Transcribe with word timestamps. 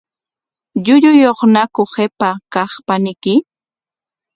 ¿Llulluyuqñaku 0.85 1.83
qipa 1.93 2.29
kaq 2.53 2.71
paniyki? 2.87 3.33